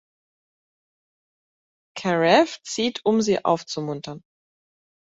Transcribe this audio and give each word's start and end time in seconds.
Carew, 1.95 2.47
zieht, 2.63 3.01
um 3.03 3.21
sie 3.21 3.45
aufzumuntern. 3.45 4.23